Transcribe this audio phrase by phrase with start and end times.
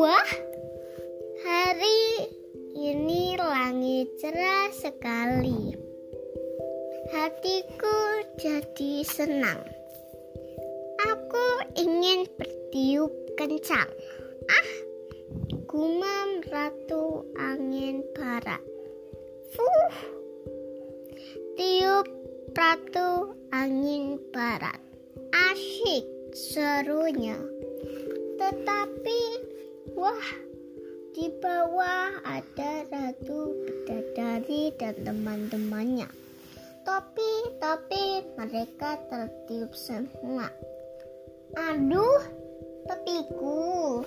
[0.00, 0.32] Wah,
[1.44, 2.24] hari
[2.72, 5.76] ini langit cerah sekali.
[7.12, 9.60] Hatiku jadi senang.
[11.04, 13.92] Aku ingin bertiup kencang.
[14.48, 14.70] Ah,
[15.68, 18.64] gumam ratu angin barat.
[19.52, 19.96] Fuh,
[21.60, 22.08] tiup
[22.56, 24.80] ratu angin barat.
[25.52, 27.36] Asyik serunya.
[28.40, 29.20] Tetapi,
[29.96, 30.28] wah,
[31.10, 36.08] di bawah ada ratu bidadari dan teman-temannya.
[37.60, 40.48] Topi, mereka tertiup semua.
[41.54, 42.22] Aduh,
[42.88, 44.02] topiku.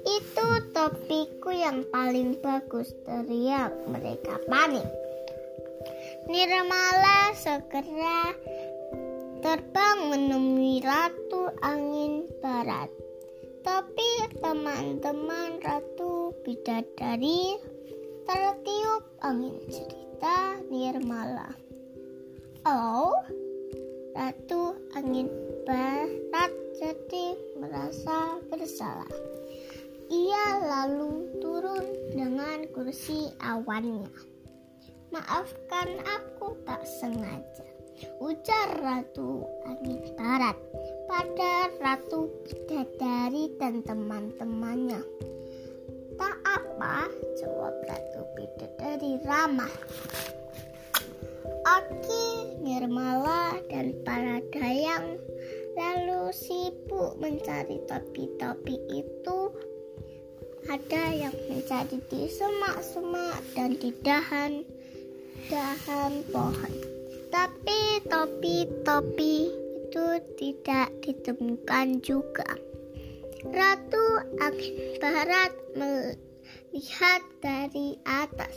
[0.00, 4.84] Itu topiku yang paling bagus, teriak mereka panik.
[6.28, 8.34] Nirmala segera
[9.40, 13.09] terbang menemui Ratu Angin Barat.
[13.60, 17.60] Tapi teman-teman Ratu Bidadari
[18.24, 21.52] tertiup angin cerita Nirmala.
[22.64, 23.12] Oh,
[24.16, 25.28] Ratu Angin
[25.68, 29.12] Barat jadi merasa bersalah.
[30.10, 31.84] Ia lalu turun
[32.16, 34.08] dengan kursi awannya.
[35.14, 37.69] Maafkan aku tak sengaja
[38.20, 40.56] ujar Ratu Angin Barat
[41.08, 45.02] pada Ratu Bidadari dan teman-temannya.
[46.16, 47.08] Tak apa,
[47.40, 49.74] jawab Ratu Bidadari ramah.
[51.60, 55.20] Oki, Nirmala, dan para dayang
[55.76, 59.40] lalu sibuk mencari topi-topi itu.
[60.68, 64.62] Ada yang mencari di semak-semak dan di dahan
[65.48, 66.89] dahan pohon.
[67.30, 69.54] Tapi topi-topi
[69.90, 72.46] itu tidak ditemukan juga.
[73.46, 74.06] Ratu
[74.42, 78.54] Angin Barat melihat dari atas.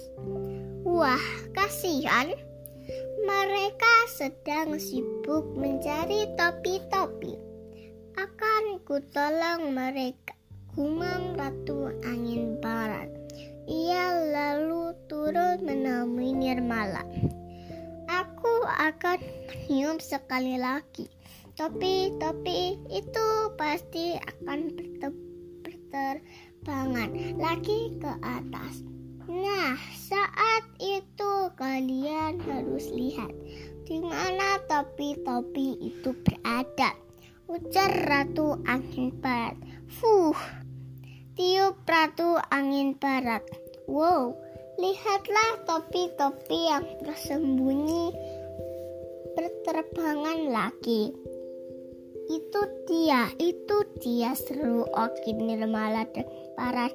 [0.84, 1.22] Wah,
[1.56, 2.34] kasihan.
[3.24, 7.40] Mereka sedang sibuk mencari topi-topi.
[8.20, 10.36] Akan kutolong mereka,
[10.76, 13.10] gumam Ratu Angin Barat.
[13.64, 17.08] Ia lalu turun menemui Nirmala.
[18.66, 21.08] Akan meniup sekali lagi.
[21.54, 24.74] Topi-topi itu pasti akan
[25.62, 28.82] berterbangan lagi ke atas.
[29.30, 33.32] Nah, saat itu kalian harus lihat
[33.88, 36.92] di mana topi-topi itu berada.
[37.48, 39.60] Ujar Ratu Angin Barat.
[39.88, 40.36] Fuh,
[41.38, 43.46] tiup Ratu Angin Barat.
[43.86, 44.34] Wow,
[44.82, 48.10] lihatlah topi-topi yang tersembunyi
[49.34, 51.14] berterbangan lagi.
[52.32, 56.88] Itu dia, itu dia seru Oki Nirmala dan para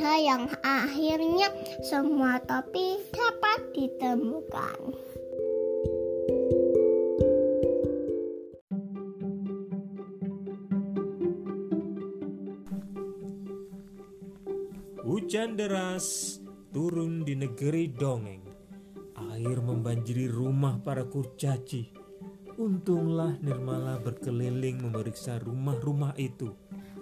[0.00, 1.52] yang akhirnya
[1.84, 4.78] semua topi dapat ditemukan.
[15.04, 16.38] Hujan deras
[16.70, 18.49] turun di negeri dongeng.
[19.40, 21.88] Air membanjiri rumah para kurcaci.
[22.60, 26.52] Untunglah Nirmala berkeliling memeriksa rumah-rumah itu.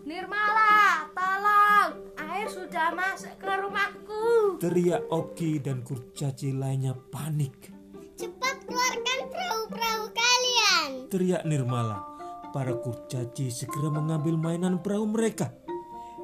[0.06, 2.15] Nirmala, tolong!
[2.15, 4.22] Air sudah masuk ke rumahku.
[4.62, 7.75] Teriak Oki dan kurcaci lainnya panik.
[8.15, 10.91] Cepat keluarkan perahu-perahu kalian.
[11.10, 12.06] Teriak Nirmala.
[12.55, 15.50] Para kurcaci segera mengambil mainan perahu mereka.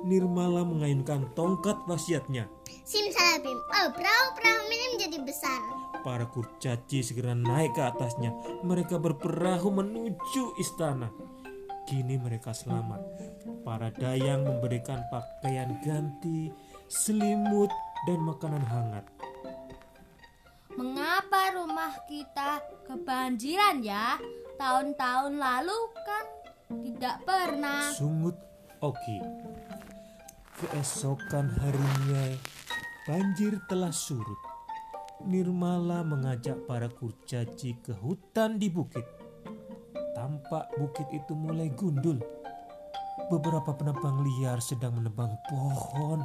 [0.06, 2.46] Nirmala mengayunkan tongkat wasiatnya.
[2.86, 5.83] Simsalabim, oh perahu-perahu ini menjadi besar.
[6.04, 8.36] Para kurcaci segera naik ke atasnya.
[8.60, 11.08] Mereka berperahu menuju istana.
[11.88, 13.00] Kini mereka selamat.
[13.64, 16.52] Para dayang memberikan pakaian ganti,
[16.92, 17.72] selimut,
[18.04, 19.04] dan makanan hangat.
[20.76, 24.20] Mengapa rumah kita kebanjiran ya?
[24.60, 26.24] Tahun-tahun lalu kan
[26.84, 27.88] tidak pernah.
[27.96, 28.36] Sungut
[28.84, 29.18] Oki.
[30.60, 32.36] Keesokan harinya,
[33.08, 34.53] banjir telah surut.
[35.24, 39.08] Nirmala mengajak para kurcaci ke hutan di bukit.
[40.12, 42.20] Tampak bukit itu mulai gundul.
[43.32, 46.20] Beberapa penebang liar sedang menebang pohon.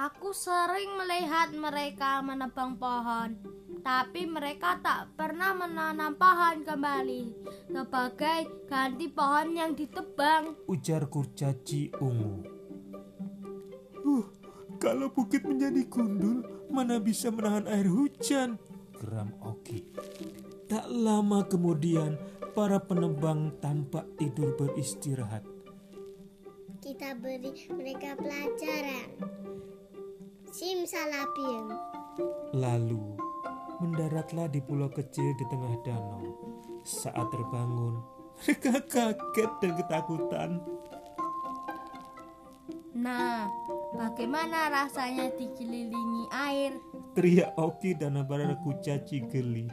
[0.00, 3.36] Aku sering melihat mereka menebang pohon,
[3.84, 7.22] tapi mereka tak pernah menanam pohon kembali
[7.68, 10.64] sebagai ganti pohon yang ditebang.
[10.64, 12.53] Ujar kurcaci ungu.
[14.84, 18.60] Kalau bukit menjadi gundul, mana bisa menahan air hujan?
[19.00, 19.80] Geram Oki.
[20.68, 22.20] Tak lama kemudian,
[22.52, 25.40] para penebang tampak tidur beristirahat.
[26.84, 29.08] kita beri mereka pelajaran.
[30.52, 31.72] Simsalabim.
[32.52, 33.16] Lalu
[33.80, 36.28] mendaratlah di pulau kecil di tengah danau.
[36.84, 38.04] Saat terbangun,
[38.36, 40.50] mereka kaget dan ketakutan.
[42.94, 43.50] Nah,
[43.90, 46.78] bagaimana rasanya dikelilingi air?
[47.18, 49.66] Teriak Oki dan para kucaci geli.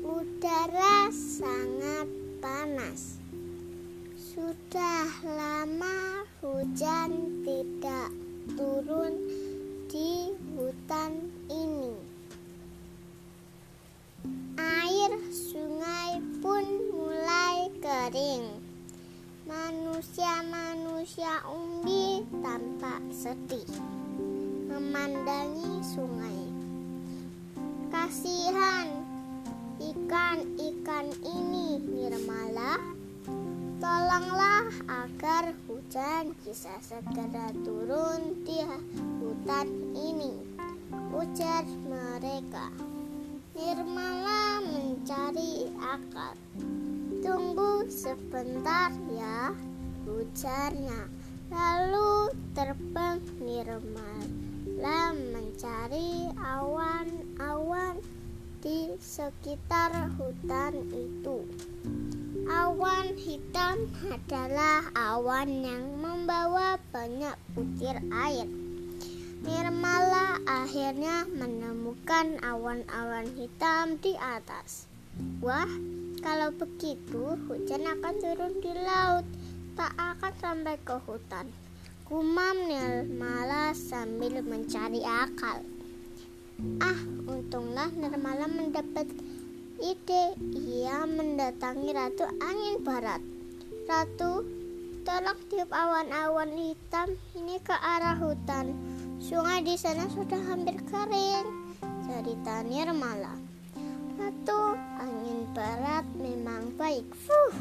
[0.00, 2.08] Udara sangat
[2.40, 3.20] panas.
[4.16, 7.29] Sudah lama hujan
[8.80, 9.12] turun
[9.92, 11.12] di hutan
[11.52, 11.92] ini.
[14.56, 18.56] Air sungai pun mulai kering.
[19.44, 23.68] Manusia-manusia umbi tampak sedih
[24.72, 26.40] memandangi sungai.
[27.92, 28.88] Kasihan
[29.76, 32.80] ikan-ikan ini Nirmala
[33.80, 38.29] tolonglah agar hujan bisa segera turun
[39.60, 40.32] hutan ini
[41.12, 42.72] ujar mereka
[43.52, 46.32] Nirmala mencari akal
[47.20, 49.52] tunggu sebentar ya
[50.08, 51.12] ujarnya
[51.52, 58.00] lalu terbang Nirmala mencari awan-awan
[58.64, 61.44] di sekitar hutan itu.
[62.48, 68.69] Awan hitam adalah awan yang membawa banyak butir air.
[69.40, 74.84] Nirmala akhirnya menemukan awan-awan hitam di atas.
[75.40, 75.64] Wah,
[76.20, 79.24] kalau begitu hujan akan turun di laut,
[79.80, 81.48] tak akan sampai ke hutan.
[82.04, 85.64] Gumam Nirmala sambil mencari akal.
[86.84, 89.08] Ah, untunglah Nirmala mendapat
[89.80, 90.36] ide.
[90.52, 93.24] Ia mendatangi Ratu Angin Barat.
[93.88, 94.44] Ratu,
[95.08, 98.89] tolong tiup awan-awan hitam ini ke arah hutan.
[99.20, 101.76] Sungai di sana sudah hampir kering.
[102.08, 103.36] Cerita Nirmala.
[104.16, 107.04] Ratu Angin Barat memang baik.
[107.28, 107.52] Fuh.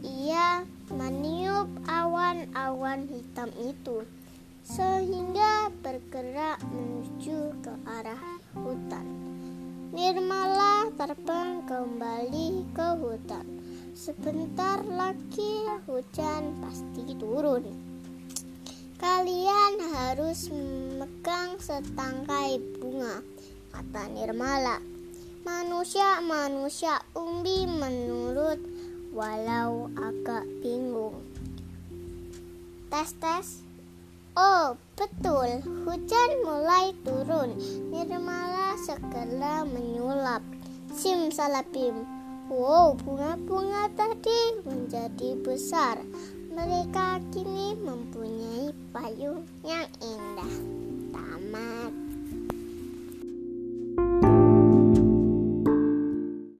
[0.00, 4.08] Ia meniup awan-awan hitam itu
[4.64, 8.24] sehingga bergerak menuju ke arah
[8.56, 9.04] hutan.
[9.92, 13.44] Nirmala terbang kembali ke hutan.
[13.92, 17.93] Sebentar lagi hujan pasti turun.
[19.04, 23.20] Kalian harus memegang setangkai bunga,
[23.68, 24.80] kata Nirmala.
[25.44, 28.56] Manusia-manusia umbi menurut
[29.12, 31.20] walau agak bingung.
[32.88, 33.60] Tes-tes,
[34.40, 35.60] Oh, betul.
[35.84, 37.60] Hujan mulai turun.
[37.92, 40.40] Nirmala segera menyulap.
[40.96, 42.08] Sim salabim.
[42.48, 46.00] Wow, bunga-bunga tadi menjadi besar.
[46.54, 50.54] Mereka kini mempunyai payung yang indah.
[51.10, 52.03] Tamat.